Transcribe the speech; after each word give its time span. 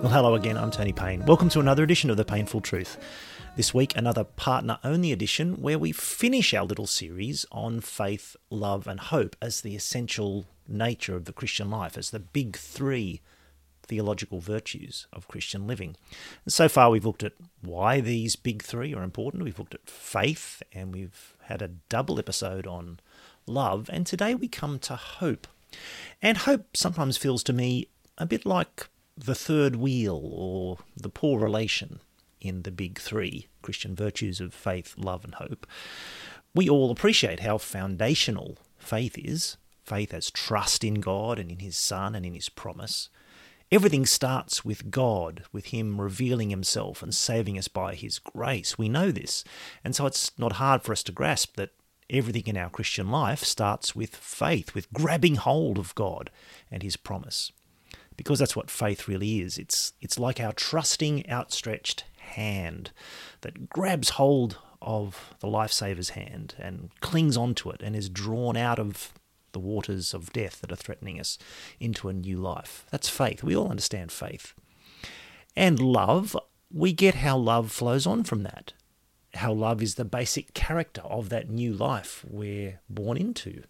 Well, 0.00 0.12
hello 0.12 0.36
again. 0.36 0.56
I'm 0.56 0.70
Tony 0.70 0.92
Payne. 0.92 1.24
Welcome 1.26 1.48
to 1.48 1.58
another 1.58 1.82
edition 1.82 2.08
of 2.08 2.16
The 2.16 2.24
Painful 2.24 2.60
Truth. 2.60 2.98
This 3.56 3.74
week, 3.74 3.96
another 3.96 4.22
partner 4.22 4.78
only 4.84 5.10
edition 5.10 5.60
where 5.60 5.76
we 5.76 5.90
finish 5.90 6.54
our 6.54 6.64
little 6.64 6.86
series 6.86 7.44
on 7.50 7.80
faith, 7.80 8.36
love, 8.48 8.86
and 8.86 9.00
hope 9.00 9.34
as 9.42 9.60
the 9.60 9.74
essential 9.74 10.46
nature 10.68 11.16
of 11.16 11.24
the 11.24 11.32
Christian 11.32 11.68
life, 11.68 11.98
as 11.98 12.10
the 12.10 12.20
big 12.20 12.56
three 12.56 13.22
theological 13.82 14.38
virtues 14.38 15.08
of 15.12 15.26
Christian 15.26 15.66
living. 15.66 15.96
And 16.44 16.52
so 16.52 16.68
far, 16.68 16.90
we've 16.90 17.04
looked 17.04 17.24
at 17.24 17.32
why 17.60 18.00
these 18.00 18.36
big 18.36 18.62
three 18.62 18.94
are 18.94 19.02
important. 19.02 19.42
We've 19.42 19.58
looked 19.58 19.74
at 19.74 19.90
faith, 19.90 20.62
and 20.72 20.94
we've 20.94 21.34
had 21.46 21.60
a 21.60 21.72
double 21.88 22.20
episode 22.20 22.68
on 22.68 23.00
love. 23.48 23.90
And 23.92 24.06
today 24.06 24.36
we 24.36 24.46
come 24.46 24.78
to 24.78 24.94
hope. 24.94 25.48
And 26.22 26.38
hope 26.38 26.76
sometimes 26.76 27.16
feels 27.16 27.42
to 27.42 27.52
me 27.52 27.88
a 28.16 28.26
bit 28.26 28.46
like 28.46 28.88
the 29.18 29.34
third 29.34 29.76
wheel 29.76 30.20
or 30.32 30.78
the 30.96 31.08
poor 31.08 31.40
relation 31.40 32.00
in 32.40 32.62
the 32.62 32.70
big 32.70 32.98
three 32.98 33.48
Christian 33.62 33.94
virtues 33.94 34.40
of 34.40 34.54
faith, 34.54 34.94
love, 34.96 35.24
and 35.24 35.34
hope. 35.34 35.66
We 36.54 36.68
all 36.68 36.90
appreciate 36.90 37.40
how 37.40 37.58
foundational 37.58 38.58
faith 38.78 39.18
is 39.18 39.56
faith 39.84 40.12
as 40.12 40.30
trust 40.30 40.84
in 40.84 40.96
God 40.96 41.38
and 41.38 41.50
in 41.50 41.60
His 41.60 41.76
Son 41.76 42.14
and 42.14 42.24
in 42.24 42.34
His 42.34 42.48
promise. 42.48 43.08
Everything 43.72 44.06
starts 44.06 44.64
with 44.64 44.90
God, 44.90 45.44
with 45.52 45.66
Him 45.66 46.00
revealing 46.00 46.50
Himself 46.50 47.02
and 47.02 47.14
saving 47.14 47.58
us 47.58 47.68
by 47.68 47.94
His 47.94 48.18
grace. 48.18 48.78
We 48.78 48.88
know 48.88 49.10
this. 49.10 49.44
And 49.82 49.96
so 49.96 50.06
it's 50.06 50.38
not 50.38 50.52
hard 50.52 50.82
for 50.82 50.92
us 50.92 51.02
to 51.04 51.12
grasp 51.12 51.56
that 51.56 51.70
everything 52.10 52.44
in 52.46 52.56
our 52.56 52.70
Christian 52.70 53.10
life 53.10 53.42
starts 53.44 53.96
with 53.96 54.14
faith, 54.14 54.74
with 54.74 54.92
grabbing 54.92 55.36
hold 55.36 55.78
of 55.78 55.94
God 55.94 56.30
and 56.70 56.82
His 56.82 56.96
promise. 56.96 57.50
Because 58.18 58.38
that's 58.38 58.56
what 58.56 58.68
faith 58.68 59.08
really 59.08 59.40
is. 59.40 59.56
It's, 59.56 59.94
it's 60.02 60.18
like 60.18 60.40
our 60.40 60.52
trusting, 60.52 61.30
outstretched 61.30 62.04
hand 62.18 62.90
that 63.40 63.70
grabs 63.70 64.10
hold 64.10 64.58
of 64.82 65.34
the 65.40 65.46
lifesaver's 65.46 66.10
hand 66.10 66.54
and 66.58 66.90
clings 67.00 67.36
onto 67.36 67.70
it 67.70 67.80
and 67.82 67.96
is 67.96 68.10
drawn 68.10 68.56
out 68.56 68.78
of 68.78 69.14
the 69.52 69.58
waters 69.58 70.12
of 70.12 70.32
death 70.32 70.60
that 70.60 70.70
are 70.70 70.76
threatening 70.76 71.18
us 71.18 71.38
into 71.80 72.08
a 72.08 72.12
new 72.12 72.36
life. 72.36 72.84
That's 72.90 73.08
faith. 73.08 73.42
We 73.42 73.56
all 73.56 73.70
understand 73.70 74.12
faith. 74.12 74.52
And 75.56 75.80
love, 75.80 76.36
we 76.72 76.92
get 76.92 77.16
how 77.16 77.36
love 77.38 77.72
flows 77.72 78.06
on 78.06 78.24
from 78.24 78.42
that. 78.42 78.72
How 79.34 79.52
love 79.52 79.82
is 79.82 79.94
the 79.94 80.04
basic 80.04 80.54
character 80.54 81.02
of 81.02 81.28
that 81.28 81.48
new 81.48 81.72
life 81.72 82.24
we're 82.28 82.80
born 82.88 83.16
into. 83.16 83.62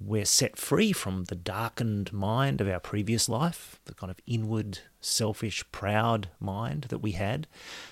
We're 0.00 0.24
set 0.24 0.58
free 0.58 0.92
from 0.92 1.24
the 1.24 1.36
darkened 1.36 2.12
mind 2.12 2.60
of 2.60 2.68
our 2.68 2.80
previous 2.80 3.28
life, 3.28 3.80
the 3.84 3.94
kind 3.94 4.10
of 4.10 4.18
inward, 4.26 4.80
selfish, 5.00 5.64
proud 5.70 6.28
mind 6.40 6.86
that 6.88 6.98
we 6.98 7.12
had. 7.12 7.46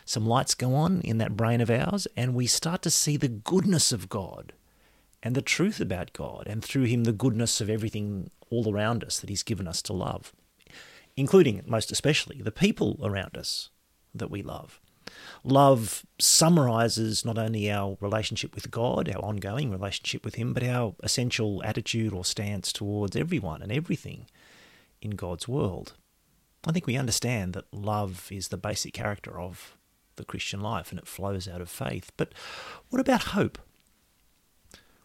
Some 0.05 0.27
lights 0.27 0.55
go 0.55 0.75
on 0.75 1.01
in 1.03 1.19
that 1.19 1.37
brain 1.37 1.61
of 1.61 1.71
ours, 1.71 2.09
and 2.17 2.35
we 2.35 2.47
start 2.47 2.83
to 2.83 2.91
see 2.91 3.17
the 3.17 3.29
goodness 3.29 3.93
of 3.93 4.09
God 4.09 4.53
and 5.23 5.37
the 5.37 5.43
truth 5.43 5.81
about 5.81 6.13
God, 6.13 6.49
and 6.49 6.65
through 6.65 6.85
Him, 6.85 7.05
the 7.05 7.13
goodness 7.13 7.61
of 7.61 7.71
everything 7.71 8.31
all 8.51 8.73
around 8.73 9.05
us 9.05 9.21
that 9.21 9.31
He's 9.31 9.45
given 9.45 9.69
us 9.69 9.81
to 9.83 9.93
love, 9.93 10.33
including, 11.17 11.63
most 11.67 11.93
especially, 11.93 12.43
the 12.43 12.51
people 12.51 12.99
around 13.03 13.37
us 13.37 13.71
that 14.13 14.31
we 14.31 14.43
love. 14.43 14.81
Love 15.45 16.07
summarizes 16.21 17.25
not 17.25 17.37
only 17.37 17.71
our 17.71 17.97
relationship 18.01 18.55
with 18.55 18.71
God, 18.71 19.09
our 19.09 19.25
ongoing 19.25 19.71
relationship 19.71 20.25
with 20.25 20.37
Him, 20.37 20.53
but 20.53 20.63
our 20.63 20.95
essential 21.03 21.63
attitude 21.65 22.13
or 22.13 22.25
stance 22.25 22.73
towards 22.73 23.17
everyone 23.17 23.61
and 23.61 23.73
everything 23.73 24.27
in 25.01 25.13
God's 25.13 25.49
world. 25.49 25.95
I 26.65 26.71
think 26.71 26.87
we 26.87 26.97
understand 26.97 27.55
that 27.55 27.73
love 27.73 28.29
is 28.31 28.49
the 28.49 28.57
basic 28.57 28.95
character 28.95 29.41
of 29.41 29.77
the 30.17 30.25
Christian 30.25 30.61
life 30.61 30.91
and 30.91 30.99
it 30.99 31.09
flows 31.09 31.49
out 31.49 31.61
of 31.61 31.69
faith. 31.69 32.13
But 32.17 32.33
what 32.91 33.01
about 33.01 33.23
hope? 33.23 33.59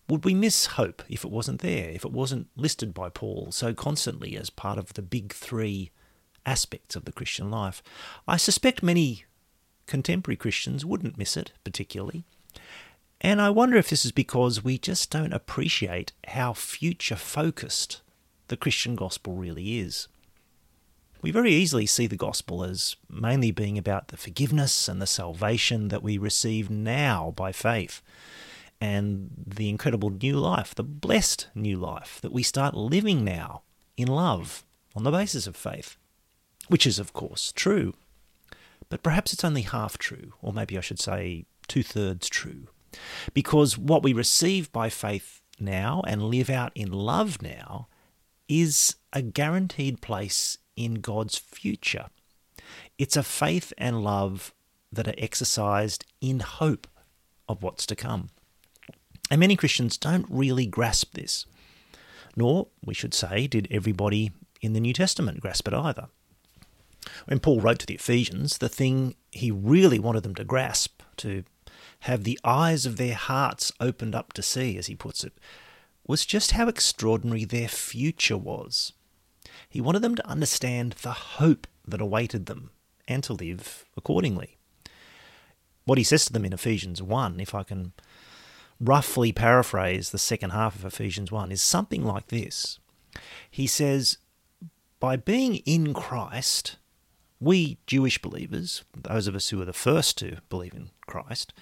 Would 0.07 0.23
we 0.23 0.35
miss 0.35 0.67
hope 0.67 1.01
if 1.09 1.25
it 1.25 1.31
wasn't 1.31 1.61
there, 1.61 1.90
if 1.90 2.06
it 2.06 2.11
wasn't 2.11 2.47
listed 2.56 2.94
by 2.94 3.09
Paul 3.09 3.51
so 3.51 3.73
constantly 3.73 4.38
as 4.38 4.50
part 4.50 4.78
of 4.78 4.94
the 4.94 5.01
big 5.01 5.34
three 5.34 5.91
aspects 6.45 6.95
of 6.95 7.06
the 7.06 7.11
Christian 7.11 7.50
life? 7.50 7.81
I 8.28 8.38
suspect 8.38 8.84
many 8.84 9.25
contemporary 9.87 10.35
Christians 10.35 10.85
wouldn't 10.85 11.17
miss 11.17 11.35
it 11.35 11.51
particularly. 11.63 12.23
And 13.19 13.41
I 13.41 13.49
wonder 13.49 13.77
if 13.77 13.89
this 13.89 14.05
is 14.05 14.11
because 14.11 14.63
we 14.63 14.77
just 14.77 15.09
don't 15.09 15.33
appreciate 15.33 16.11
how 16.27 16.53
future 16.53 17.15
focused 17.15 18.01
the 18.47 18.57
Christian 18.57 18.95
gospel 18.95 19.33
really 19.33 19.79
is. 19.79 20.07
We 21.21 21.31
very 21.31 21.51
easily 21.51 21.87
see 21.87 22.05
the 22.05 22.15
gospel 22.15 22.63
as 22.63 22.95
mainly 23.09 23.49
being 23.51 23.77
about 23.77 24.09
the 24.09 24.17
forgiveness 24.17 24.87
and 24.87 25.01
the 25.01 25.07
salvation 25.07 25.87
that 25.87 26.03
we 26.03 26.19
receive 26.19 26.69
now 26.69 27.33
by 27.35 27.51
faith 27.51 28.03
and 28.79 29.31
the 29.47 29.69
incredible 29.69 30.11
new 30.11 30.37
life, 30.37 30.75
the 30.75 30.83
blessed 30.83 31.47
new 31.55 31.77
life 31.77 32.19
that 32.21 32.31
we 32.31 32.43
start 32.43 32.75
living 32.75 33.23
now 33.23 33.63
in 33.97 34.07
love 34.07 34.63
on 34.95 35.03
the 35.03 35.11
basis 35.11 35.47
of 35.47 35.55
faith, 35.55 35.97
which 36.67 36.85
is, 36.85 36.99
of 36.99 37.13
course, 37.13 37.51
true. 37.55 37.95
But 38.89 39.03
perhaps 39.03 39.33
it's 39.33 39.43
only 39.43 39.63
half 39.63 39.97
true, 39.97 40.33
or 40.41 40.53
maybe 40.53 40.77
I 40.77 40.81
should 40.81 40.99
say 40.99 41.45
two 41.67 41.83
thirds 41.83 42.29
true. 42.29 42.67
Because 43.33 43.77
what 43.77 44.03
we 44.03 44.13
receive 44.13 44.71
by 44.71 44.89
faith 44.89 45.41
now 45.59 46.01
and 46.07 46.23
live 46.23 46.49
out 46.49 46.71
in 46.75 46.91
love 46.91 47.41
now 47.41 47.87
is 48.47 48.95
a 49.11 49.21
guaranteed 49.21 50.01
place 50.01 50.57
in 50.75 50.95
God's 50.95 51.37
future. 51.37 52.07
It's 52.97 53.17
a 53.17 53.23
faith 53.23 53.73
and 53.77 54.03
love 54.03 54.53
that 54.91 55.07
are 55.07 55.15
exercised 55.17 56.05
in 56.21 56.39
hope 56.39 56.87
of 57.49 57.61
what's 57.61 57.85
to 57.87 57.95
come. 57.95 58.29
And 59.29 59.39
many 59.39 59.55
Christians 59.55 59.97
don't 59.97 60.25
really 60.29 60.65
grasp 60.65 61.13
this. 61.13 61.45
Nor, 62.35 62.67
we 62.85 62.93
should 62.93 63.13
say, 63.13 63.47
did 63.47 63.67
everybody 63.69 64.31
in 64.61 64.73
the 64.73 64.79
New 64.79 64.93
Testament 64.93 65.41
grasp 65.41 65.67
it 65.67 65.73
either. 65.73 66.07
When 67.25 67.40
Paul 67.40 67.62
wrote 67.62 67.79
to 67.79 67.85
the 67.85 67.95
Ephesians, 67.95 68.57
the 68.57 68.69
thing 68.69 69.16
he 69.31 69.51
really 69.51 70.00
wanted 70.00 70.23
them 70.23 70.35
to 70.35 70.44
grasp, 70.44 71.01
to 71.18 71.44
have 72.01 72.23
the 72.23 72.40
eyes 72.44 72.85
of 72.85 72.97
their 72.97 73.16
hearts 73.16 73.72
opened 73.79 74.16
up 74.16 74.34
to 74.34 74.41
see, 74.41 74.78
as 74.78 74.88
he 74.88 74.95
puts 74.95 75.23
it, 75.23 75.34
was 76.06 76.25
just 76.25 76.51
how 76.51 76.67
extraordinary 76.67 77.46
their 77.46 77.67
future 77.67 78.38
was. 78.38 78.94
He 79.69 79.81
wanted 79.81 80.01
them 80.01 80.16
to 80.16 80.28
understand 80.28 80.94
the 81.01 81.12
hope 81.12 81.67
that 81.85 82.01
awaited 82.01 82.46
them 82.46 82.72
and 83.07 83.23
to 83.23 83.34
live 83.34 83.85
accordingly. 83.96 84.57
What 85.85 85.97
he 85.97 86.03
says 86.03 86.25
to 86.25 86.34
them 86.34 86.46
in 86.46 86.53
Ephesians 86.53 87.01
1, 87.01 87.40
if 87.40 87.56
I 87.56 87.63
can 87.63 87.94
roughly 88.79 89.31
paraphrase 89.31 90.09
the 90.09 90.17
second 90.17 90.51
half 90.51 90.75
of 90.75 90.85
Ephesians 90.85 91.31
1, 91.31 91.51
is 91.51 91.62
something 91.62 92.03
like 92.03 92.28
this. 92.28 92.79
He 93.50 93.67
says, 93.67 94.17
By 95.00 95.16
being 95.16 95.56
in 95.57 95.94
Christ, 95.94 96.78
we 97.39 97.77
Jewish 97.85 98.21
believers, 98.21 98.83
those 98.95 99.27
of 99.27 99.35
us 99.35 99.49
who 99.49 99.61
are 99.61 99.65
the 99.65 99.73
first 99.73 100.17
to 100.19 100.37
believe 100.49 100.73
in 100.73 100.89
Christ, 101.05 101.53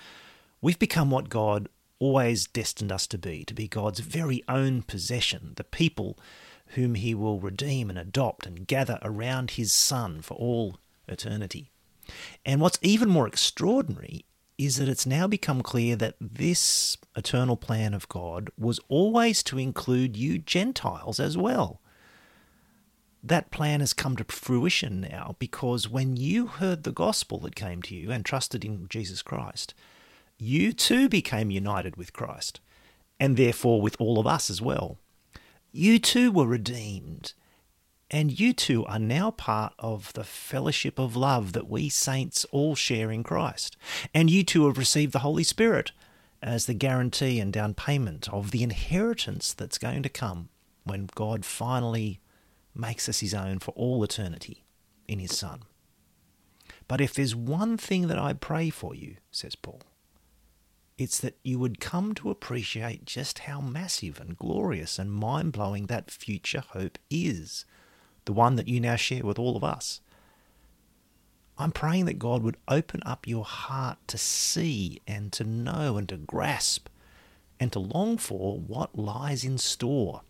we've 0.61 0.79
become 0.79 1.11
what 1.11 1.29
God 1.29 1.69
always 1.99 2.47
destined 2.47 2.91
us 2.91 3.07
to 3.07 3.17
be, 3.17 3.43
to 3.45 3.53
be 3.53 3.67
God's 3.67 3.99
very 3.99 4.43
own 4.47 4.81
possession, 4.83 5.53
the 5.55 5.63
people 5.63 6.17
whom 6.69 6.95
he 6.95 7.13
will 7.13 7.39
redeem 7.39 7.89
and 7.89 7.99
adopt 7.99 8.45
and 8.45 8.67
gather 8.67 8.99
around 9.01 9.51
his 9.51 9.73
Son 9.73 10.21
for 10.21 10.35
all 10.35 10.77
eternity. 11.07 11.71
And 12.45 12.61
what's 12.61 12.79
even 12.81 13.09
more 13.09 13.27
extraordinary 13.27 14.25
is 14.57 14.77
that 14.77 14.89
it's 14.89 15.05
now 15.05 15.27
become 15.27 15.61
clear 15.61 15.95
that 15.97 16.15
this 16.21 16.97
eternal 17.15 17.57
plan 17.57 17.93
of 17.93 18.07
God 18.07 18.49
was 18.57 18.79
always 18.87 19.43
to 19.43 19.59
include 19.59 20.15
you 20.15 20.37
Gentiles 20.37 21.19
as 21.19 21.37
well. 21.37 21.81
That 23.25 23.49
plan 23.49 23.79
has 23.79 23.93
come 23.93 24.15
to 24.17 24.23
fruition 24.25 25.01
now 25.01 25.35
because 25.39 25.89
when 25.89 26.15
you 26.15 26.45
heard 26.45 26.83
the 26.83 26.91
gospel 26.91 27.39
that 27.39 27.55
came 27.55 27.81
to 27.81 27.95
you 27.95 28.11
and 28.11 28.23
trusted 28.23 28.63
in 28.63 28.87
Jesus 28.87 29.23
Christ, 29.23 29.73
you 30.37 30.71
too 30.71 31.09
became 31.09 31.49
united 31.49 31.95
with 31.95 32.13
Christ, 32.13 32.59
and 33.19 33.35
therefore 33.35 33.81
with 33.81 33.95
all 33.99 34.19
of 34.19 34.27
us 34.27 34.51
as 34.51 34.61
well. 34.61 34.99
You 35.71 35.97
too 35.97 36.31
were 36.31 36.45
redeemed 36.45 37.33
and 38.11 38.39
you 38.39 38.53
too 38.53 38.85
are 38.85 38.99
now 38.99 39.31
part 39.31 39.73
of 39.79 40.13
the 40.13 40.23
fellowship 40.23 40.99
of 40.99 41.15
love 41.15 41.53
that 41.53 41.67
we 41.67 41.89
saints 41.89 42.45
all 42.51 42.75
share 42.75 43.11
in 43.11 43.23
Christ. 43.23 43.75
And 44.13 44.29
you 44.29 44.43
too 44.43 44.67
have 44.67 44.77
received 44.77 45.13
the 45.13 45.19
Holy 45.19 45.43
Spirit 45.43 45.91
as 46.43 46.67
the 46.67 46.75
guarantee 46.75 47.39
and 47.39 47.51
down 47.51 47.73
payment 47.73 48.29
of 48.31 48.51
the 48.51 48.61
inheritance 48.61 49.53
that's 49.53 49.79
going 49.79 50.03
to 50.03 50.09
come 50.09 50.49
when 50.83 51.09
God 51.15 51.43
finally 51.43 52.19
makes 52.75 53.07
us 53.09 53.19
his 53.19 53.33
own 53.33 53.59
for 53.59 53.71
all 53.71 54.03
eternity 54.03 54.63
in 55.07 55.19
his 55.19 55.37
Son. 55.37 55.61
But 56.87 57.01
if 57.01 57.13
there's 57.13 57.35
one 57.35 57.77
thing 57.77 58.07
that 58.07 58.19
I 58.19 58.33
pray 58.33 58.69
for 58.69 58.93
you, 58.93 59.15
says 59.31 59.55
Paul, 59.55 59.81
it's 60.97 61.19
that 61.19 61.37
you 61.43 61.59
would 61.59 61.79
come 61.79 62.13
to 62.15 62.29
appreciate 62.29 63.05
just 63.05 63.39
how 63.39 63.59
massive 63.59 64.19
and 64.19 64.37
glorious 64.37 64.97
and 64.97 65.11
mind 65.11 65.51
blowing 65.51 65.87
that 65.87 66.11
future 66.11 66.63
hope 66.69 66.97
is 67.09 67.65
the 68.25 68.33
one 68.33 68.55
that 68.55 68.67
you 68.67 68.79
now 68.79 68.95
share 68.95 69.23
with 69.23 69.37
all 69.37 69.55
of 69.55 69.63
us. 69.63 70.01
I'm 71.57 71.71
praying 71.71 72.05
that 72.05 72.19
God 72.19 72.43
would 72.43 72.57
open 72.67 73.01
up 73.05 73.27
your 73.27 73.45
heart 73.45 73.97
to 74.07 74.17
see 74.17 75.01
and 75.07 75.31
to 75.33 75.43
know 75.43 75.97
and 75.97 76.07
to 76.09 76.17
grasp 76.17 76.89
and 77.59 77.71
to 77.71 77.79
long 77.79 78.17
for 78.17 78.59
what 78.59 78.97
lies 78.97 79.45
in 79.45 79.57
store, 79.57 80.21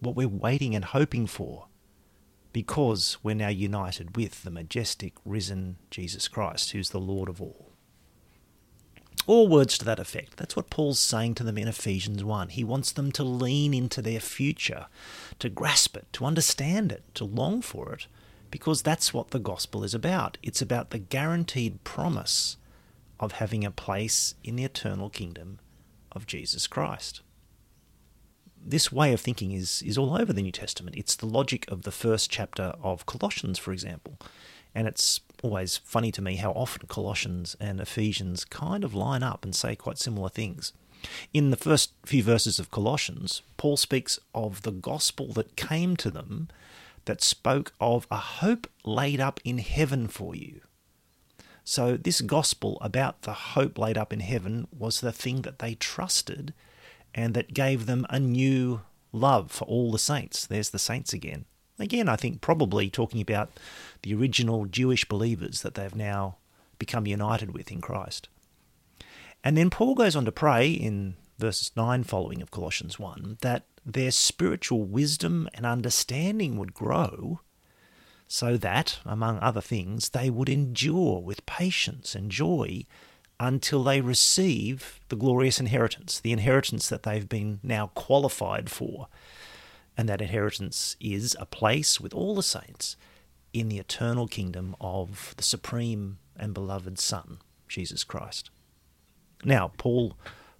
what 0.00 0.16
we're 0.16 0.28
waiting 0.28 0.74
and 0.74 0.84
hoping 0.84 1.26
for, 1.26 1.68
because 2.54 3.18
we're 3.20 3.34
now 3.34 3.48
united 3.48 4.16
with 4.16 4.44
the 4.44 4.50
majestic, 4.50 5.12
risen 5.24 5.76
Jesus 5.90 6.28
Christ, 6.28 6.70
who's 6.70 6.90
the 6.90 7.00
Lord 7.00 7.28
of 7.28 7.42
all. 7.42 7.72
Or 9.26 9.48
words 9.48 9.76
to 9.78 9.84
that 9.86 9.98
effect. 9.98 10.36
That's 10.36 10.54
what 10.54 10.70
Paul's 10.70 11.00
saying 11.00 11.34
to 11.34 11.42
them 11.42 11.58
in 11.58 11.66
Ephesians 11.66 12.22
1. 12.22 12.50
He 12.50 12.62
wants 12.62 12.92
them 12.92 13.10
to 13.12 13.24
lean 13.24 13.74
into 13.74 14.00
their 14.00 14.20
future, 14.20 14.86
to 15.40 15.48
grasp 15.48 15.96
it, 15.96 16.06
to 16.12 16.24
understand 16.24 16.92
it, 16.92 17.02
to 17.14 17.24
long 17.24 17.60
for 17.60 17.92
it, 17.92 18.06
because 18.52 18.82
that's 18.82 19.12
what 19.12 19.32
the 19.32 19.40
gospel 19.40 19.82
is 19.82 19.92
about. 19.92 20.38
It's 20.40 20.62
about 20.62 20.90
the 20.90 21.00
guaranteed 21.00 21.82
promise 21.82 22.56
of 23.18 23.32
having 23.32 23.64
a 23.64 23.72
place 23.72 24.36
in 24.44 24.54
the 24.54 24.64
eternal 24.64 25.10
kingdom 25.10 25.58
of 26.12 26.28
Jesus 26.28 26.68
Christ. 26.68 27.20
This 28.66 28.90
way 28.90 29.12
of 29.12 29.20
thinking 29.20 29.52
is, 29.52 29.82
is 29.82 29.98
all 29.98 30.16
over 30.16 30.32
the 30.32 30.40
New 30.40 30.50
Testament. 30.50 30.96
It's 30.96 31.14
the 31.14 31.26
logic 31.26 31.70
of 31.70 31.82
the 31.82 31.92
first 31.92 32.30
chapter 32.30 32.72
of 32.82 33.04
Colossians, 33.04 33.58
for 33.58 33.72
example. 33.72 34.18
And 34.74 34.88
it's 34.88 35.20
always 35.42 35.76
funny 35.76 36.10
to 36.12 36.22
me 36.22 36.36
how 36.36 36.52
often 36.52 36.86
Colossians 36.88 37.56
and 37.60 37.78
Ephesians 37.78 38.46
kind 38.46 38.82
of 38.82 38.94
line 38.94 39.22
up 39.22 39.44
and 39.44 39.54
say 39.54 39.76
quite 39.76 39.98
similar 39.98 40.30
things. 40.30 40.72
In 41.34 41.50
the 41.50 41.58
first 41.58 41.92
few 42.06 42.22
verses 42.22 42.58
of 42.58 42.70
Colossians, 42.70 43.42
Paul 43.58 43.76
speaks 43.76 44.18
of 44.34 44.62
the 44.62 44.72
gospel 44.72 45.34
that 45.34 45.56
came 45.56 45.94
to 45.98 46.10
them 46.10 46.48
that 47.04 47.22
spoke 47.22 47.74
of 47.78 48.06
a 48.10 48.16
hope 48.16 48.66
laid 48.82 49.20
up 49.20 49.40
in 49.44 49.58
heaven 49.58 50.08
for 50.08 50.34
you. 50.34 50.62
So, 51.64 51.98
this 51.98 52.22
gospel 52.22 52.78
about 52.80 53.22
the 53.22 53.32
hope 53.32 53.78
laid 53.78 53.98
up 53.98 54.12
in 54.12 54.20
heaven 54.20 54.66
was 54.76 55.00
the 55.00 55.12
thing 55.12 55.42
that 55.42 55.58
they 55.58 55.74
trusted 55.74 56.54
and 57.14 57.34
that 57.34 57.54
gave 57.54 57.86
them 57.86 58.06
a 58.10 58.18
new 58.18 58.82
love 59.12 59.50
for 59.50 59.64
all 59.64 59.92
the 59.92 59.98
saints. 59.98 60.46
There's 60.46 60.70
the 60.70 60.78
saints 60.78 61.12
again. 61.12 61.44
Again, 61.78 62.08
I 62.08 62.16
think 62.16 62.40
probably 62.40 62.90
talking 62.90 63.20
about 63.20 63.50
the 64.02 64.14
original 64.14 64.66
Jewish 64.66 65.04
believers 65.04 65.62
that 65.62 65.74
they've 65.74 65.94
now 65.94 66.36
become 66.78 67.06
united 67.06 67.52
with 67.52 67.70
in 67.70 67.80
Christ. 67.80 68.28
And 69.42 69.56
then 69.56 69.70
Paul 69.70 69.94
goes 69.94 70.16
on 70.16 70.24
to 70.24 70.32
pray 70.32 70.70
in 70.70 71.16
verses 71.38 71.72
9 71.76 72.04
following 72.04 72.42
of 72.42 72.50
Colossians 72.50 72.98
1 72.98 73.38
that 73.42 73.64
their 73.84 74.10
spiritual 74.10 74.84
wisdom 74.84 75.48
and 75.54 75.66
understanding 75.66 76.56
would 76.56 76.74
grow 76.74 77.40
so 78.26 78.56
that, 78.56 78.98
among 79.04 79.38
other 79.38 79.60
things, 79.60 80.10
they 80.10 80.30
would 80.30 80.48
endure 80.48 81.20
with 81.20 81.44
patience 81.46 82.14
and 82.14 82.30
joy 82.30 82.86
until 83.40 83.82
they 83.82 84.00
receive 84.00 85.00
the 85.08 85.16
glorious 85.16 85.60
inheritance, 85.60 86.20
the 86.20 86.32
inheritance 86.32 86.88
that 86.88 87.02
they've 87.02 87.28
been 87.28 87.60
now 87.62 87.88
qualified 87.94 88.70
for. 88.70 89.08
And 89.96 90.08
that 90.08 90.20
inheritance 90.20 90.96
is 91.00 91.36
a 91.38 91.46
place 91.46 92.00
with 92.00 92.12
all 92.14 92.34
the 92.34 92.42
saints 92.42 92.96
in 93.52 93.68
the 93.68 93.78
eternal 93.78 94.26
kingdom 94.26 94.74
of 94.80 95.34
the 95.36 95.42
supreme 95.42 96.18
and 96.36 96.52
beloved 96.52 96.98
Son, 96.98 97.38
Jesus 97.68 98.02
Christ. 98.02 98.50
Now, 99.44 99.72
Paul 99.78 100.16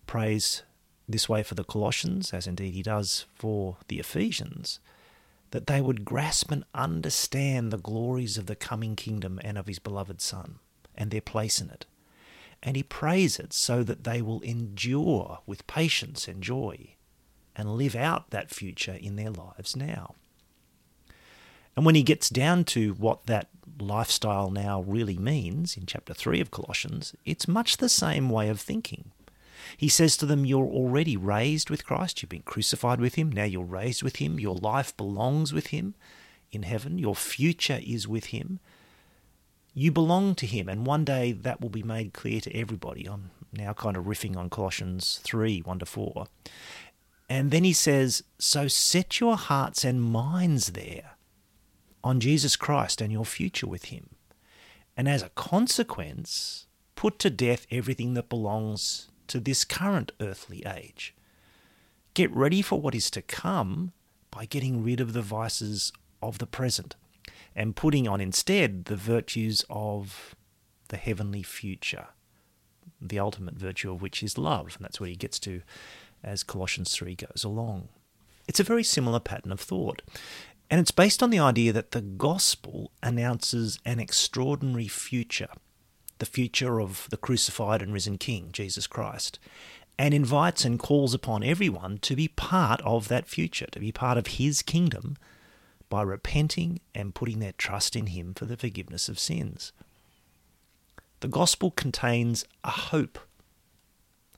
prays 0.07 0.63
this 1.09 1.29
way 1.29 1.43
for 1.43 1.55
the 1.55 1.65
Colossians, 1.65 2.33
as 2.33 2.47
indeed 2.47 2.75
he 2.75 2.83
does 2.83 3.27
for 3.35 3.79
the 3.89 3.99
Ephesians 3.99 4.79
that 5.51 5.67
they 5.69 5.81
would 5.81 6.05
grasp 6.05 6.51
and 6.51 6.65
understand 6.75 7.71
the 7.71 7.79
glories 7.79 8.37
of 8.37 8.47
the 8.47 8.57
coming 8.57 8.97
kingdom 8.97 9.41
and 9.45 9.57
of 9.57 9.69
his 9.69 9.79
beloved 9.79 10.21
Son 10.21 10.59
and 10.97 11.11
their 11.11 11.21
place 11.21 11.61
in 11.61 11.71
it. 11.71 11.87
And 12.65 12.77
he 12.77 12.83
prays 12.83 13.39
it 13.39 13.53
so 13.53 13.83
that 13.85 14.05
they 14.05 14.23
will 14.23 14.41
endure 14.41 15.41
with 15.47 15.67
patience 15.67 16.27
and 16.27 16.43
joy 16.43 16.95
and 17.55 17.77
live 17.77 17.95
out 17.95 18.31
that 18.31 18.51
future 18.51 18.99
in 18.99 19.17
their 19.17 19.31
lives 19.31 19.77
now. 19.77 20.15
And 21.77 21.85
when 21.85 21.95
he 21.95 22.03
gets 22.03 22.31
down 22.31 22.65
to 22.65 22.95
what 22.95 23.27
that 23.27 23.49
lifestyle 23.79 24.51
now 24.51 24.83
really 24.83 25.19
means 25.19 25.77
in 25.77 25.87
chapter 25.87 26.15
3 26.15 26.41
of 26.41 26.51
Colossians, 26.51 27.15
it's 27.25 27.49
much 27.49 27.77
the 27.77 27.89
same 27.89 28.31
way 28.31 28.49
of 28.49 28.61
thinking. 28.61 29.11
He 29.77 29.89
says 29.89 30.17
to 30.19 30.27
them, 30.27 30.45
You're 30.45 30.67
already 30.67 31.17
raised 31.17 31.71
with 31.71 31.87
Christ, 31.87 32.23
you've 32.23 32.31
been 32.31 32.43
crucified 32.43 33.01
with 33.01 33.17
him, 33.17 33.31
now 33.31 33.45
you're 33.45 33.65
raised 33.65 34.03
with 34.03 34.17
him, 34.17 34.39
your 34.39 34.57
life 34.57 34.97
belongs 34.97 35.53
with 35.53 35.69
him 35.69 35.95
in 36.53 36.63
heaven, 36.63 36.99
your 36.99 37.17
future 37.17 37.81
is 37.85 38.07
with 38.07 38.27
him. 38.27 38.61
You 39.77 39.91
belong 39.91 40.37
to 40.37 40.47
him, 40.47 40.69
and 40.69 40.87
one 40.87 41.05
day 41.05 41.33
that 41.33 41.61
will 41.61 41.69
be 41.69 41.83
made 41.83 42.15
clear 42.15 42.41
to 42.41 42.57
everybody. 42.57 43.07
I'm 43.07 43.31
now 43.53 43.73
kind 43.73 43.97
of 43.97 44.05
riffing 44.05 44.37
on 44.37 44.49
Colossians 44.49 45.21
3 45.25 45.63
1 45.63 45.79
to 45.81 45.87
4. 45.87 46.27
And 47.29 47.51
then 47.51 47.65
he 47.65 47.73
says, 47.73 48.23
So 48.39 48.69
set 48.69 49.19
your 49.19 49.37
hearts 49.37 49.85
and 49.85 50.01
minds 50.01 50.73
there 50.73 51.17
on 52.05 52.21
Jesus 52.21 52.55
Christ 52.55 53.01
and 53.01 53.11
your 53.13 53.25
future 53.25 53.67
with 53.67 53.87
him. 53.87 54.11
And 54.97 55.09
as 55.09 55.23
a 55.23 55.31
consequence, 55.31 56.67
put 56.95 57.19
to 57.19 57.31
death 57.31 57.67
everything 57.69 58.15
that 58.15 58.29
belongs 58.29 59.09
to 59.27 59.41
this 59.41 59.65
current 59.65 60.13
earthly 60.21 60.63
age. 60.65 61.17
Get 62.13 62.33
ready 62.33 62.63
for 62.63 62.81
what 62.81 62.95
is 62.95 63.11
to 63.11 63.23
come 63.23 63.93
by 64.31 64.45
getting 64.45 64.85
rid 64.85 65.01
of 65.01 65.15
the 65.15 65.23
vices 65.23 65.93
of 66.23 66.39
the 66.39 66.47
present 66.47 66.95
and 67.57 67.77
putting 67.77 68.09
on 68.09 68.21
instead 68.21 68.87
the 68.87 68.97
virtues 68.97 69.65
of 69.71 70.35
the 70.89 70.97
heavenly 70.97 71.43
future, 71.43 72.09
the 73.01 73.19
ultimate 73.19 73.55
virtue 73.55 73.93
of 73.93 74.03
which 74.03 74.23
is 74.23 74.39
love. 74.39 74.75
And 74.77 74.85
that's 74.85 75.01
what 75.01 75.09
he 75.09 75.17
gets 75.17 75.39
to 75.41 75.63
as 76.23 76.43
Colossians 76.43 76.95
3 76.95 77.15
goes 77.15 77.45
along. 77.45 77.89
It's 78.49 78.61
a 78.61 78.65
very 78.65 78.85
similar 78.85 79.21
pattern 79.21 79.53
of 79.53 79.61
thought. 79.61 80.03
And 80.71 80.81
it's 80.81 80.91
based 80.91 81.23
on 81.23 81.31
the 81.31 81.39
idea 81.39 81.73
that 81.73 81.93
the 81.93 82.01
gospel 82.01 82.91
announces 83.03 83.79
an 83.85 84.01
extraordinary 84.01 84.89
future 84.89 85.49
the 86.19 86.27
future 86.27 86.81
of 86.81 87.09
the 87.11 87.17
crucified 87.17 87.83
and 87.83 87.93
risen 87.93 88.19
King, 88.19 88.51
Jesus 88.53 88.87
Christ, 88.87 89.39
and 89.99 90.15
invites 90.15 90.65
and 90.65 90.79
calls 90.79 91.15
upon 91.15 91.43
everyone 91.43 91.99
to 91.99 92.17
be 92.17 92.29
part 92.29 92.81
of 92.83 93.09
that 93.09 93.27
future, 93.27 93.67
to 93.73 93.81
be 93.81 93.93
part 93.93 94.19
of 94.19 94.27
his 94.27 94.63
kingdom 94.63 95.17
by 95.95 96.03
repenting 96.03 96.81
and 96.93 97.15
putting 97.15 97.39
their 97.39 97.53
trust 97.53 97.95
in 97.95 98.07
him 98.07 98.35
for 98.35 98.47
the 98.47 98.57
forgiveness 98.57 99.09
of 99.09 99.17
sins. 99.17 99.71
The 101.21 101.29
gospel 101.29 101.71
contains 101.71 102.45
a 102.65 102.71
hope, 102.71 103.17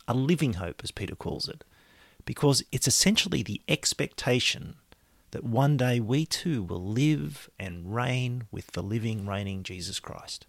a 0.07 0.13
living 0.13 0.53
hope, 0.53 0.83
as 0.85 0.91
Peter 0.91 1.17
calls 1.17 1.49
it, 1.49 1.65
because 2.27 2.63
it's 2.73 2.87
essentially 2.87 3.43
the 3.43 3.63
expectation 3.69 4.75
that 5.31 5.45
one 5.45 5.79
day 5.79 5.99
we 5.99 6.27
too 6.27 6.63
will 6.63 6.85
live 6.85 7.49
and 7.59 7.95
reign 7.95 8.45
with 8.51 8.73
the 8.73 8.83
living, 8.83 9.27
reigning 9.27 9.63
Jesus 9.63 9.99
Christ. 9.99 10.45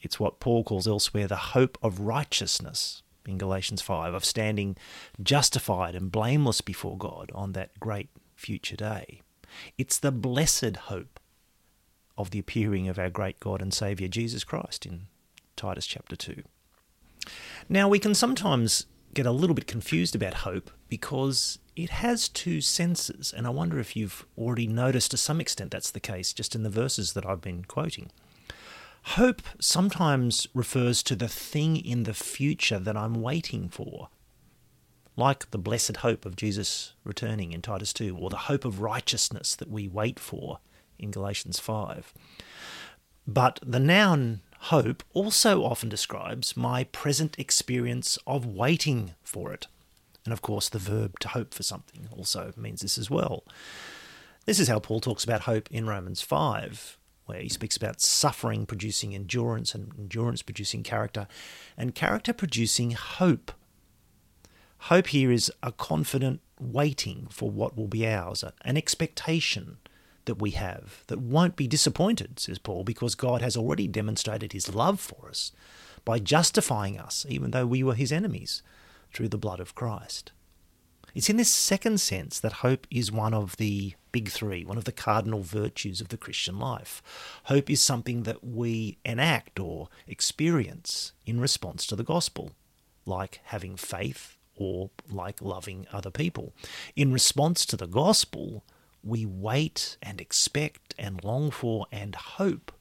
It's 0.00 0.20
what 0.20 0.38
Paul 0.38 0.62
calls 0.62 0.86
elsewhere 0.86 1.26
the 1.26 1.34
hope 1.56 1.76
of 1.82 1.98
righteousness 1.98 3.02
in 3.26 3.36
Galatians 3.36 3.82
5, 3.82 4.14
of 4.14 4.24
standing 4.24 4.76
justified 5.20 5.96
and 5.96 6.12
blameless 6.12 6.60
before 6.60 6.96
God 6.96 7.32
on 7.34 7.50
that 7.54 7.80
great 7.80 8.10
future 8.36 8.76
day. 8.76 9.22
It's 9.78 9.98
the 9.98 10.12
blessed 10.12 10.76
hope 10.76 11.20
of 12.16 12.30
the 12.30 12.38
appearing 12.38 12.88
of 12.88 12.98
our 12.98 13.10
great 13.10 13.40
God 13.40 13.60
and 13.60 13.72
Saviour 13.72 14.08
Jesus 14.08 14.44
Christ 14.44 14.86
in 14.86 15.06
Titus 15.56 15.86
chapter 15.86 16.16
2. 16.16 16.42
Now, 17.68 17.88
we 17.88 17.98
can 17.98 18.14
sometimes 18.14 18.86
get 19.14 19.26
a 19.26 19.32
little 19.32 19.54
bit 19.54 19.66
confused 19.66 20.14
about 20.14 20.34
hope 20.34 20.70
because 20.88 21.58
it 21.74 21.90
has 21.90 22.28
two 22.28 22.60
senses, 22.60 23.34
and 23.36 23.46
I 23.46 23.50
wonder 23.50 23.78
if 23.78 23.96
you've 23.96 24.24
already 24.38 24.66
noticed 24.66 25.10
to 25.10 25.16
some 25.16 25.40
extent 25.40 25.70
that's 25.70 25.90
the 25.90 26.00
case 26.00 26.32
just 26.32 26.54
in 26.54 26.62
the 26.62 26.70
verses 26.70 27.12
that 27.14 27.26
I've 27.26 27.40
been 27.40 27.64
quoting. 27.64 28.10
Hope 29.10 29.42
sometimes 29.60 30.48
refers 30.52 31.02
to 31.04 31.14
the 31.14 31.28
thing 31.28 31.76
in 31.76 32.02
the 32.02 32.14
future 32.14 32.78
that 32.78 32.96
I'm 32.96 33.22
waiting 33.22 33.68
for, 33.68 34.08
like 35.16 35.50
the 35.50 35.58
blessed 35.58 35.98
hope 35.98 36.26
of 36.26 36.36
Jesus 36.36 36.92
returning 37.04 37.52
in 37.52 37.62
Titus 37.62 37.92
2, 37.92 38.16
or 38.16 38.30
the 38.30 38.36
hope 38.36 38.64
of 38.64 38.80
righteousness 38.80 39.54
that 39.56 39.70
we 39.70 39.88
wait 39.88 40.20
for 40.20 40.58
in 40.98 41.10
Galatians 41.10 41.58
5. 41.58 42.12
But 43.26 43.58
the 43.62 43.80
noun 43.80 44.40
hope 44.58 45.02
also 45.14 45.64
often 45.64 45.88
describes 45.88 46.56
my 46.56 46.84
present 46.84 47.38
experience 47.38 48.18
of 48.26 48.46
waiting 48.46 49.14
for 49.22 49.52
it. 49.52 49.66
And 50.24 50.32
of 50.32 50.42
course, 50.42 50.68
the 50.68 50.78
verb 50.78 51.18
to 51.20 51.28
hope 51.28 51.54
for 51.54 51.62
something 51.62 52.08
also 52.16 52.52
means 52.56 52.82
this 52.82 52.98
as 52.98 53.10
well. 53.10 53.44
This 54.44 54.60
is 54.60 54.68
how 54.68 54.78
Paul 54.78 55.00
talks 55.00 55.24
about 55.24 55.42
hope 55.42 55.68
in 55.70 55.86
Romans 55.86 56.22
5 56.22 56.98
where 57.26 57.40
he 57.40 57.48
speaks 57.48 57.76
about 57.76 58.00
suffering 58.00 58.64
producing 58.64 59.14
endurance 59.14 59.74
and 59.74 59.92
endurance 59.98 60.42
producing 60.42 60.82
character, 60.82 61.26
and 61.76 61.94
character 61.94 62.32
producing 62.32 62.92
hope. 62.92 63.52
Hope 64.78 65.08
here 65.08 65.32
is 65.32 65.50
a 65.62 65.72
confident 65.72 66.40
waiting 66.60 67.28
for 67.30 67.50
what 67.50 67.76
will 67.76 67.88
be 67.88 68.06
ours, 68.06 68.44
an 68.62 68.76
expectation 68.76 69.78
that 70.26 70.40
we 70.40 70.50
have 70.52 71.04
that 71.06 71.20
won't 71.20 71.56
be 71.56 71.66
disappointed, 71.66 72.38
says 72.38 72.58
Paul, 72.58 72.84
because 72.84 73.14
God 73.14 73.42
has 73.42 73.56
already 73.56 73.88
demonstrated 73.88 74.52
his 74.52 74.74
love 74.74 75.00
for 75.00 75.28
us 75.28 75.52
by 76.04 76.18
justifying 76.18 76.98
us, 76.98 77.26
even 77.28 77.50
though 77.50 77.66
we 77.66 77.82
were 77.82 77.94
his 77.94 78.12
enemies, 78.12 78.62
through 79.12 79.28
the 79.28 79.38
blood 79.38 79.60
of 79.60 79.74
Christ. 79.74 80.32
It's 81.14 81.30
in 81.30 81.38
this 81.38 81.52
second 81.52 81.98
sense 81.98 82.38
that 82.40 82.52
hope 82.54 82.86
is 82.90 83.10
one 83.10 83.32
of 83.32 83.56
the 83.56 83.94
big 84.12 84.28
three, 84.28 84.64
one 84.64 84.76
of 84.76 84.84
the 84.84 84.92
cardinal 84.92 85.40
virtues 85.40 86.00
of 86.00 86.08
the 86.08 86.18
Christian 86.18 86.58
life. 86.58 87.02
Hope 87.44 87.70
is 87.70 87.80
something 87.80 88.24
that 88.24 88.44
we 88.44 88.98
enact 89.04 89.58
or 89.58 89.88
experience 90.06 91.12
in 91.24 91.40
response 91.40 91.86
to 91.86 91.96
the 91.96 92.04
gospel, 92.04 92.52
like 93.06 93.40
having 93.44 93.76
faith 93.76 94.35
or 94.56 94.90
like 95.10 95.40
loving 95.40 95.86
other 95.92 96.10
people. 96.10 96.54
In 96.94 97.12
response 97.12 97.64
to 97.66 97.76
the 97.76 97.86
gospel, 97.86 98.64
we 99.02 99.24
wait 99.24 99.96
and 100.02 100.20
expect 100.20 100.94
and 100.98 101.22
long 101.22 101.50
for 101.50 101.86
and 101.92 102.14
hope 102.14 102.72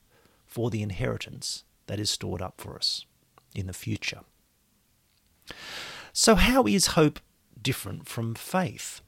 for 0.46 0.70
the 0.70 0.82
inheritance 0.82 1.63
that 1.88 2.00
is 2.00 2.10
stored 2.10 2.41
up 2.41 2.60
for 2.60 2.75
us 2.75 3.05
in 3.53 3.67
the 3.67 3.74
future. 3.74 4.22
So, 6.13 6.36
how 6.36 6.65
is 6.65 6.88
hope 6.88 7.20
different 7.62 8.08
from 8.08 8.36
faith? 8.36 9.01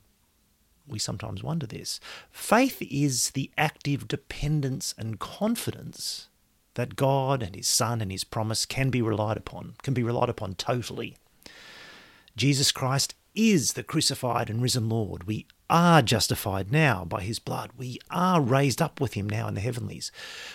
We 0.87 0.99
sometimes 0.99 1.43
wonder 1.43 1.65
this. 1.65 1.99
Faith 2.31 2.81
is 2.81 3.31
the 3.31 3.51
active 3.57 4.07
dependence 4.07 4.93
and 4.97 5.19
confidence 5.19 6.29
that 6.75 6.95
God 6.95 7.41
and 7.41 7.55
His 7.55 7.67
Son 7.67 8.01
and 8.01 8.11
His 8.11 8.23
promise 8.23 8.65
can 8.65 8.89
be 8.89 9.01
relied 9.01 9.37
upon, 9.37 9.75
can 9.83 9.93
be 9.93 10.03
relied 10.03 10.29
upon 10.29 10.55
totally. 10.55 11.17
Jesus 12.37 12.71
Christ 12.71 13.15
is 13.33 13.73
the 13.73 13.81
crucified 13.81 14.47
and 14.47 14.61
risen 14.61 14.87
Lord. 14.87 15.23
We 15.23 15.47
are 15.71 16.03
justified 16.03 16.71
now 16.71 17.03
by 17.03 17.21
his 17.21 17.39
blood. 17.39 17.71
We 17.75 17.97
are 18.11 18.39
raised 18.39 18.79
up 18.79 19.01
with 19.01 19.15
him 19.15 19.27
now 19.27 19.47
in 19.47 19.55
the 19.55 19.61
heavenlies. 19.61 20.11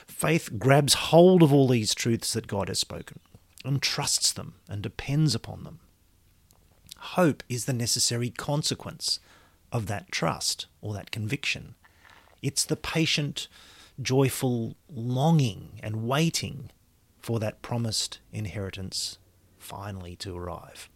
Faith 0.06 0.60
grabs 0.60 0.94
hold 0.94 1.42
of 1.42 1.52
all 1.52 1.66
these 1.66 1.92
truths 1.92 2.34
that 2.34 2.46
God 2.46 2.68
has 2.68 2.78
spoken 2.78 3.18
and 3.64 3.82
trusts 3.82 4.30
them 4.30 4.54
and 4.68 4.80
depends 4.80 5.34
upon 5.34 5.64
them. 5.64 5.80
Hope 6.98 7.42
is 7.48 7.64
the 7.64 7.72
necessary 7.72 8.30
consequence 8.30 9.18
of 9.72 9.86
that 9.86 10.12
trust 10.12 10.66
or 10.80 10.94
that 10.94 11.10
conviction. 11.10 11.74
It's 12.42 12.64
the 12.64 12.76
patient, 12.76 13.48
joyful 14.00 14.76
longing 14.88 15.80
and 15.82 16.06
waiting 16.06 16.70
for 17.18 17.40
that 17.40 17.60
promised 17.60 18.20
inheritance 18.32 19.18
finally 19.58 20.14
to 20.16 20.36
arrive. 20.36 20.88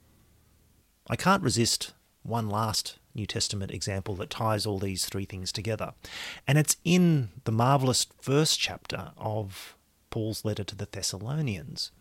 I 1.09 1.17
can't 1.17 1.43
resist 1.43 1.93
one 2.23 2.49
last 2.49 2.99
New 3.15 3.27
Testament 3.27 3.71
example 3.71 4.15
that 4.17 4.31
ties 4.31 4.67
all 4.67 4.79
these 4.79 5.07
three 5.07 5.25
things 5.25 5.53
together. 5.53 5.95
And 6.47 6.59
it's 6.59 6.77
in 6.85 7.31
the 7.45 7.53
marvelous 7.53 8.07
first 8.21 8.59
chapter 8.61 9.13
of 9.17 9.77
Paul's 10.11 10.45
letter 10.45 10.65
to 10.65 10.75
the 10.75 10.89
Thessalonians 10.91 11.93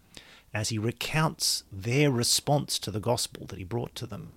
as 0.54 0.70
he 0.70 0.78
recounts 0.78 1.64
their 1.72 2.10
response 2.10 2.80
to 2.80 2.92
the 2.92 3.00
gospel 3.00 3.46
that 3.48 3.58
he 3.60 3.64
brought 3.64 3.94
to 3.96 4.08
them. 4.08 4.32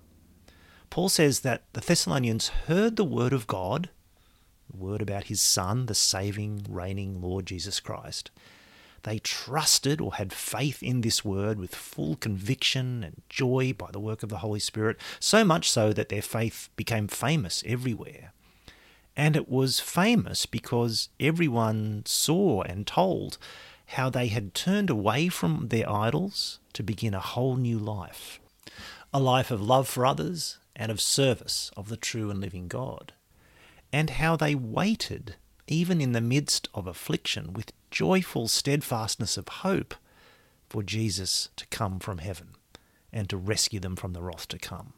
Paul 0.89 1.09
says 1.09 1.41
that 1.41 1.63
the 1.73 1.81
Thessalonians 1.81 2.49
heard 2.67 2.95
the 2.95 3.03
word 3.03 3.33
of 3.33 3.47
God, 3.47 3.89
the 4.69 4.77
word 4.77 5.01
about 5.01 5.25
his 5.25 5.41
Son, 5.41 5.85
the 5.85 5.95
saving, 5.95 6.65
reigning 6.69 7.21
Lord 7.21 7.45
Jesus 7.45 7.79
Christ, 7.79 8.31
they 9.03 9.19
trusted 9.19 10.01
or 10.01 10.13
had 10.13 10.33
faith 10.33 10.81
in 10.83 11.01
this 11.01 11.23
word 11.23 11.59
with 11.59 11.75
full 11.75 12.15
conviction 12.15 13.03
and 13.03 13.21
joy 13.29 13.73
by 13.77 13.89
the 13.91 13.99
work 13.99 14.23
of 14.23 14.29
the 14.29 14.39
Holy 14.39 14.59
Spirit, 14.59 14.97
so 15.19 15.43
much 15.43 15.69
so 15.69 15.93
that 15.93 16.09
their 16.09 16.21
faith 16.21 16.69
became 16.75 17.07
famous 17.07 17.63
everywhere. 17.65 18.33
And 19.15 19.35
it 19.35 19.49
was 19.49 19.79
famous 19.79 20.45
because 20.45 21.09
everyone 21.19 22.03
saw 22.05 22.61
and 22.61 22.87
told 22.87 23.37
how 23.87 24.09
they 24.09 24.27
had 24.27 24.53
turned 24.53 24.89
away 24.89 25.27
from 25.29 25.67
their 25.69 25.89
idols 25.89 26.59
to 26.73 26.83
begin 26.83 27.13
a 27.13 27.19
whole 27.19 27.55
new 27.55 27.77
life 27.77 28.39
a 29.13 29.19
life 29.19 29.49
of 29.51 29.61
love 29.61 29.87
for 29.87 30.05
others 30.05 30.57
and 30.75 30.91
of 30.91 31.01
service 31.01 31.71
of 31.75 31.89
the 31.89 31.97
true 31.97 32.29
and 32.29 32.39
living 32.39 32.67
God, 32.67 33.13
and 33.91 34.11
how 34.11 34.35
they 34.35 34.55
waited, 34.55 35.35
even 35.67 35.99
in 35.99 36.13
the 36.13 36.21
midst 36.21 36.69
of 36.73 36.87
affliction, 36.87 37.53
with 37.53 37.61
joyful 37.91 38.47
steadfastness 38.47 39.37
of 39.37 39.47
hope 39.47 39.95
for 40.69 40.83
Jesus 40.83 41.49
to 41.55 41.65
come 41.67 41.99
from 41.99 42.19
heaven 42.19 42.49
and 43.11 43.29
to 43.29 43.37
rescue 43.37 43.79
them 43.79 43.95
from 43.95 44.13
the 44.13 44.21
wrath 44.21 44.47
to 44.49 44.59
come. 44.59 44.93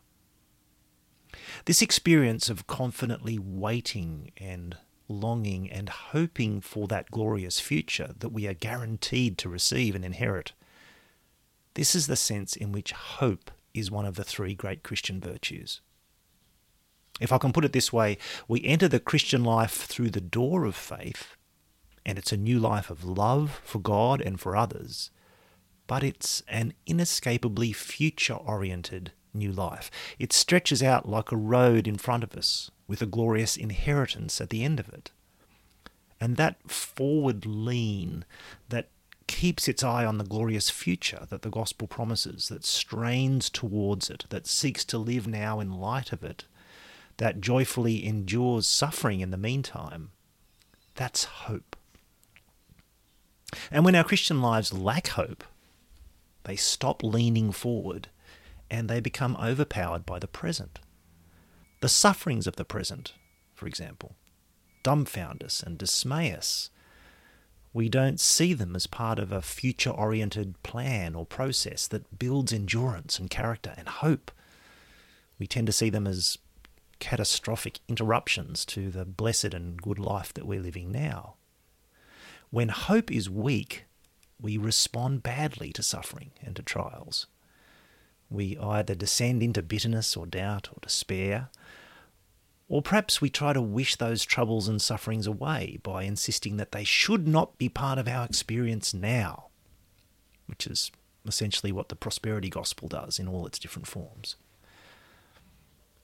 This 1.66 1.82
experience 1.82 2.50
of 2.50 2.68
confidently 2.68 3.40
waiting 3.40 4.32
and 4.38 4.78
longing 5.08 5.70
and 5.70 5.90
hoping 5.90 6.62
for 6.62 6.88
that 6.88 7.12
glorious 7.12 7.60
future 7.60 8.14
that 8.20 8.30
we 8.32 8.48
are 8.48 8.54
guaranteed 8.54 9.38
to 9.38 9.50
receive 9.50 9.96
and 9.96 10.04
inherit, 10.04 10.54
this 11.74 11.96
is 11.96 12.08
the 12.08 12.16
sense 12.16 12.56
in 12.56 12.72
which 12.72 12.92
hope 12.92 13.52
is 13.74 13.90
one 13.90 14.06
of 14.06 14.16
the 14.16 14.24
three 14.24 14.54
great 14.54 14.84
Christian 14.84 15.22
virtues. 15.22 15.80
If 17.22 17.32
I 17.32 17.38
can 17.38 17.54
put 17.54 17.64
it 17.66 17.72
this 17.72 17.94
way, 17.94 18.18
we 18.48 18.64
enter 18.66 18.88
the 18.88 19.00
Christian 19.00 19.44
life 19.44 19.74
through 19.74 20.10
the 20.10 20.20
door 20.20 20.66
of 20.66 20.76
faith 20.76 21.38
and 22.06 22.18
it's 22.18 22.32
a 22.32 22.38
new 22.38 22.60
life 22.60 22.90
of 22.90 23.04
love 23.04 23.62
for 23.64 23.80
God 23.80 24.22
and 24.22 24.40
for 24.40 24.56
others, 24.56 25.12
but 25.88 26.04
it's 26.04 26.42
an 26.48 26.74
inescapably 26.86 27.74
future 27.74 28.34
oriented 28.34 29.12
new 29.34 29.52
life. 29.52 29.92
It 30.20 30.34
stretches 30.34 30.82
out 30.82 31.08
like 31.08 31.32
a 31.32 31.38
road 31.38 31.88
in 31.88 31.98
front 31.98 32.24
of 32.24 32.36
us 32.36 32.72
with 32.88 33.02
a 33.02 33.06
glorious 33.06 33.56
inheritance 33.56 34.42
at 34.42 34.50
the 34.50 34.64
end 34.64 34.80
of 34.80 34.90
it. 34.90 35.12
And 36.20 36.38
that 36.38 36.70
forward 36.70 37.46
lean 37.46 38.26
that 38.70 38.90
keeps 39.28 39.68
its 39.68 39.84
eye 39.84 40.06
on 40.06 40.18
the 40.18 40.24
glorious 40.24 40.70
future 40.70 41.26
that 41.30 41.42
the 41.42 41.50
gospel 41.50 41.88
promises, 41.88 42.50
that 42.50 42.66
strains 42.66 43.50
towards 43.50 44.10
it, 44.10 44.26
that 44.30 44.46
seeks 44.46 44.84
to 44.86 44.98
live 44.98 45.26
now 45.26 45.60
in 45.60 45.72
light 45.72 46.12
of 46.12 46.24
it, 46.24 46.46
that 47.18 47.42
joyfully 47.42 48.06
endures 48.06 48.68
suffering 48.68 49.22
in 49.22 49.32
the 49.32 49.38
meantime, 49.38 50.12
that's 50.96 51.24
hope. 51.24 51.76
And 53.70 53.84
when 53.86 53.96
our 53.96 54.04
Christian 54.04 54.42
lives 54.42 54.74
lack 54.74 55.08
hope, 55.10 55.44
they 56.44 56.56
stop 56.56 57.04
leaning 57.04 57.52
forward 57.52 58.10
and 58.70 58.90
they 58.90 59.00
become 59.00 59.36
overpowered 59.38 60.06
by 60.06 60.20
the 60.20 60.28
present. 60.28 60.80
The 61.82 61.90
sufferings 61.90 62.48
of 62.48 62.56
the 62.56 62.66
present, 62.66 63.14
for 63.54 63.68
example, 63.68 64.16
dumbfound 64.84 65.44
us 65.44 65.62
and 65.62 65.78
dismay 65.78 66.34
us. 66.34 66.70
We 67.74 67.90
don't 67.90 68.20
see 68.20 68.54
them 68.54 68.76
as 68.76 68.88
part 68.88 69.20
of 69.20 69.32
a 69.32 69.42
future 69.42 69.92
oriented 69.92 70.62
plan 70.64 71.16
or 71.16 71.26
process 71.26 71.88
that 71.88 72.20
builds 72.20 72.52
endurance 72.52 73.18
and 73.18 73.30
character 73.30 73.74
and 73.78 73.88
hope. 73.88 74.32
We 75.40 75.48
tend 75.48 75.68
to 75.68 75.74
see 75.74 75.90
them 75.90 76.06
as 76.06 76.38
catastrophic 77.00 77.80
interruptions 77.88 78.66
to 78.66 78.90
the 78.90 79.06
blessed 79.06 79.54
and 79.54 79.82
good 79.82 80.00
life 80.00 80.34
that 80.34 80.46
we're 80.46 80.62
living 80.62 80.92
now. 80.92 81.36
When 82.52 82.68
hope 82.68 83.10
is 83.10 83.30
weak, 83.30 83.86
we 84.40 84.58
respond 84.58 85.24
badly 85.24 85.72
to 85.72 85.82
suffering 85.82 86.32
and 86.42 86.54
to 86.58 86.62
trials. 86.62 87.28
We 88.30 88.58
either 88.58 88.94
descend 88.94 89.42
into 89.42 89.62
bitterness 89.62 90.18
or 90.18 90.26
doubt 90.26 90.68
or 90.70 90.78
despair, 90.82 91.50
or 92.68 92.82
perhaps 92.82 93.22
we 93.22 93.30
try 93.30 93.54
to 93.54 93.62
wish 93.62 93.96
those 93.96 94.26
troubles 94.26 94.68
and 94.68 94.82
sufferings 94.82 95.28
away 95.28 95.80
by 95.82 96.04
insisting 96.04 96.58
that 96.58 96.72
they 96.72 96.84
should 96.84 97.28
not 97.28 97.58
be 97.58 97.70
part 97.70 97.98
of 97.98 98.08
our 98.08 98.26
experience 98.26 98.94
now, 98.94 99.48
which 100.48 100.68
is 100.68 100.92
essentially 101.26 101.72
what 101.72 101.90
the 101.90 101.96
prosperity 101.96 102.50
gospel 102.50 102.88
does 102.88 103.20
in 103.20 103.28
all 103.28 103.46
its 103.46 103.60
different 103.60 103.88
forms. 103.88 104.36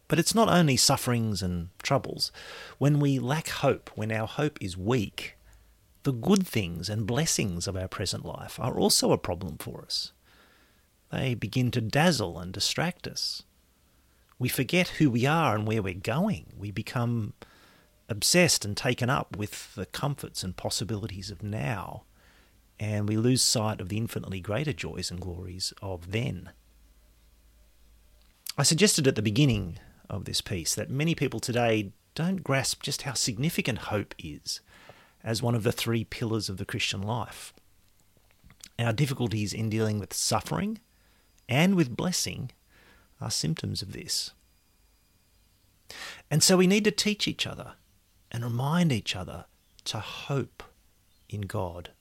But 0.08 0.20
it's 0.20 0.36
not 0.36 0.48
only 0.48 0.77
sufferings 0.77 1.42
and 1.42 1.70
troubles. 1.84 2.32
When 2.77 3.00
we 3.00 3.20
lack 3.20 3.50
hope, 3.50 3.89
when 3.96 4.12
our 4.12 4.27
hope 4.27 4.58
is 4.62 4.77
weak, 4.77 5.37
the 6.08 6.14
good 6.14 6.48
things 6.48 6.88
and 6.88 7.06
blessings 7.06 7.68
of 7.68 7.76
our 7.76 7.90
present 7.90 8.24
life 8.24 8.62
are 8.62 8.80
also 8.80 9.12
a 9.12 9.18
problem 9.18 9.58
for 9.58 9.82
us. 9.82 10.14
They 11.12 11.34
begin 11.34 11.70
to 11.72 11.82
dazzle 11.82 12.40
and 12.40 12.54
distract 12.54 13.08
us. 13.08 13.44
We 14.40 14.48
forget 14.48 14.88
who 14.88 15.10
we 15.10 15.26
are 15.26 15.54
and 15.54 15.68
where 15.68 15.82
we're 15.82 15.96
going. 15.96 16.54
We 16.58 16.72
become 16.72 17.34
obsessed 18.08 18.64
and 18.64 18.78
taken 18.78 19.10
up 19.10 19.36
with 19.36 19.76
the 19.76 19.86
comforts 19.86 20.46
and 20.46 20.56
possibilities 20.56 21.30
of 21.30 21.44
now, 21.44 22.04
and 22.80 23.10
we 23.10 23.18
lose 23.18 23.42
sight 23.42 23.82
of 23.82 23.90
the 23.90 23.98
infinitely 23.98 24.40
greater 24.40 24.72
joys 24.72 25.12
and 25.12 25.20
glories 25.20 25.74
of 25.82 26.14
then. 26.14 26.52
I 28.58 28.64
suggested 28.64 29.08
at 29.08 29.16
the 29.16 29.22
beginning 29.22 29.78
of 30.10 30.24
this 30.24 30.40
piece 30.40 30.74
that 30.74 30.90
many 30.90 31.16
people 31.16 31.42
today 31.42 31.92
don't 32.16 32.46
grasp 32.46 32.82
just 32.82 33.02
how 33.02 33.12
significant 33.12 33.80
hope 33.80 34.16
is 34.18 34.62
as 35.24 35.42
one 35.42 35.56
of 35.56 35.64
the 35.64 35.72
three 35.72 36.04
pillars 36.04 36.50
of 36.50 36.58
the 36.58 36.66
Christian 36.66 37.02
life. 37.02 37.54
Our 38.80 38.94
difficulties 38.94 39.54
in 39.54 39.70
dealing 39.70 40.00
with 40.00 40.14
suffering 40.14 40.80
and 41.50 41.76
with 41.76 41.96
blessing 41.96 42.52
are 43.20 43.32
symptoms 43.32 43.82
of 43.82 43.94
this. 43.94 44.32
And 46.30 46.44
so 46.44 46.58
we 46.58 46.68
need 46.68 46.84
to 46.84 46.92
teach 46.92 47.28
each 47.28 47.48
other 47.48 47.74
and 48.32 48.44
remind 48.44 48.92
each 48.92 49.16
other 49.16 49.46
to 49.86 50.00
hope 50.00 50.64
in 51.30 51.42
God, 51.42 51.92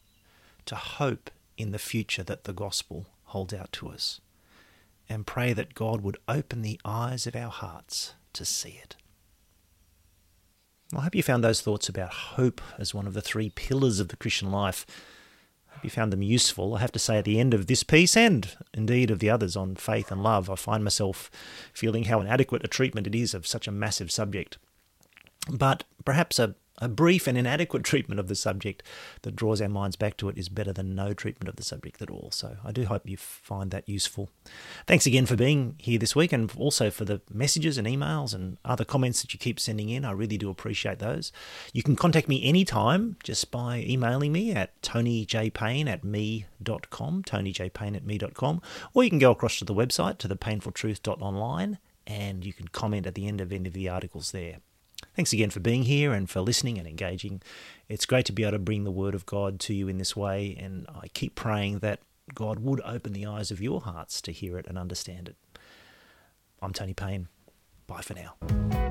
to 0.66 0.75
hope 0.75 1.30
in 1.56 1.70
the 1.70 1.78
future 1.78 2.23
that 2.25 2.44
the 2.44 2.52
gospel 2.52 3.06
holds 3.25 3.54
out 3.54 3.73
to 3.73 3.88
us, 3.88 4.20
and 5.08 5.26
pray 5.26 5.52
that 5.52 5.75
God 5.75 6.00
would 6.02 6.18
open 6.28 6.62
the 6.62 6.80
eyes 6.85 7.26
of 7.26 7.37
our 7.37 7.50
hearts 7.50 8.14
to 8.32 8.44
see 8.44 8.80
it. 8.82 8.96
I 10.94 11.00
hope 11.00 11.14
you 11.14 11.22
found 11.22 11.42
those 11.42 11.60
thoughts 11.60 11.88
about 11.88 12.12
hope 12.12 12.60
as 12.78 12.94
one 12.94 13.06
of 13.06 13.14
the 13.14 13.22
three 13.22 13.50
pillars 13.50 13.98
of 13.98 14.08
the 14.08 14.16
Christian 14.16 14.50
life. 14.52 14.86
I 15.68 15.74
hope 15.74 15.84
you 15.84 15.90
found 15.90 16.12
them 16.12 16.22
useful. 16.22 16.76
I 16.76 16.80
have 16.80 16.92
to 16.92 16.98
say, 16.98 17.18
at 17.18 17.24
the 17.24 17.40
end 17.40 17.54
of 17.54 17.66
this 17.66 17.82
piece, 17.82 18.16
and 18.16 18.48
indeed 18.72 19.10
of 19.10 19.18
the 19.18 19.28
others 19.28 19.56
on 19.56 19.74
faith 19.74 20.12
and 20.12 20.22
love, 20.22 20.48
I 20.48 20.54
find 20.54 20.84
myself 20.84 21.30
feeling 21.72 22.04
how 22.04 22.20
inadequate 22.20 22.64
a 22.64 22.68
treatment 22.68 23.08
it 23.08 23.14
is 23.16 23.34
of 23.34 23.46
such 23.46 23.66
a 23.66 23.72
massive 23.72 24.12
subject. 24.12 24.58
But 25.50 25.84
perhaps 26.04 26.38
a 26.38 26.54
a 26.78 26.88
brief 26.88 27.26
and 27.26 27.38
inadequate 27.38 27.85
treatment 27.85 28.21
of 28.21 28.28
the 28.28 28.35
subject 28.35 28.83
that 29.23 29.37
draws 29.37 29.61
our 29.61 29.68
minds 29.68 29.97
back 29.97 30.16
to 30.18 30.28
it 30.28 30.37
is 30.37 30.49
better 30.49 30.73
than 30.73 30.95
no 30.95 31.14
treatment 31.14 31.49
of 31.49 31.56
the 31.56 31.62
subject 31.62 32.02
at 32.02 32.11
all. 32.11 32.30
So 32.33 32.56
I 32.64 32.73
do 32.73 32.85
hope 32.85 33.09
you 33.09 33.16
find 33.16 33.71
that 33.71 33.88
useful. 33.88 34.28
Thanks 34.87 35.06
again 35.06 35.26
for 35.26 35.37
being 35.37 35.76
here 35.78 35.99
this 35.99 36.14
week 36.14 36.33
and 36.33 36.52
also 36.56 36.90
for 36.90 37.04
the 37.04 37.21
messages 37.33 37.78
and 37.78 37.87
emails 37.87 38.35
and 38.35 38.59
other 38.64 38.85
comments 38.85 39.23
that 39.23 39.33
you 39.33 39.38
keep 39.38 39.59
sending 39.59 39.88
in. 39.88 40.04
I 40.04 40.12
really 40.12 40.38
do 40.38 40.50
appreciate 40.50 40.99
those. 40.99 41.33
You 41.73 41.83
can 41.83 41.97
contact 41.97 42.28
me 42.28 42.45
anytime 42.45 43.16
just 43.23 43.50
by 43.50 43.85
emailing 43.87 44.33
me 44.33 44.52
at 44.52 44.80
tonyjpayne 44.83 45.88
at 45.88 46.04
me.com, 46.04 47.23
tonyjpayne 47.23 47.97
at 47.97 48.04
me.com, 48.04 48.62
or 48.95 49.04
you 49.04 49.11
can 49.11 49.18
go 49.18 49.30
across 49.30 49.59
to 49.59 49.64
the 49.64 49.75
website 49.75 50.18
to 50.18 50.28
thepainfultruth.online 50.28 51.78
and 52.06 52.45
you 52.45 52.52
can 52.52 52.68
comment 52.68 53.06
at 53.06 53.14
the 53.14 53.26
end 53.26 53.40
of 53.40 53.52
any 53.52 53.66
of 53.66 53.75
the 53.75 53.88
articles 53.88 54.33
there. 54.33 54.59
Thanks 55.16 55.32
again 55.32 55.49
for 55.49 55.61
being 55.61 55.85
here 55.85 56.12
and 56.12 56.28
for 56.28 56.42
listening 56.42 56.76
and 56.76 56.87
engaging. 56.87 57.40
It's 57.88 58.04
great 58.04 58.26
to 58.26 58.32
be 58.32 58.42
able 58.42 58.52
to 58.52 58.58
bring 58.58 58.85
the 58.85 58.90
Word 58.90 59.14
of 59.14 59.25
God 59.25 59.58
to 59.61 59.73
you 59.73 59.88
in 59.88 59.96
this 59.96 60.14
way, 60.14 60.54
and 60.61 60.87
I 60.88 61.08
keep 61.08 61.35
praying 61.35 61.78
that 61.78 62.00
God 62.35 62.58
would 62.58 62.82
open 62.85 63.14
the 63.14 63.25
eyes 63.25 63.50
of 63.50 63.58
your 63.58 63.80
hearts 63.80 64.20
to 64.23 64.32
hear 64.32 64.58
it 64.58 64.66
and 64.66 64.76
understand 64.76 65.28
it. 65.28 65.37
I'm 66.61 66.75
Tony 66.75 66.92
Payne. 66.92 67.28
Bye 67.87 68.02
for 68.02 68.12
now. 68.12 68.85